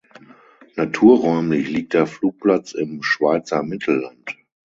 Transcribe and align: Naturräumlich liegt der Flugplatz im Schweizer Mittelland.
Naturräumlich 0.77 1.69
liegt 1.69 1.93
der 1.93 2.07
Flugplatz 2.07 2.71
im 2.71 3.03
Schweizer 3.03 3.61
Mittelland. 3.61 4.35